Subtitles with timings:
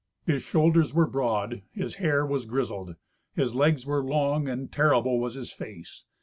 [0.25, 2.95] His shoulders were broad, his hair was grisled;
[3.35, 6.05] his legs were long, and terrible was his face.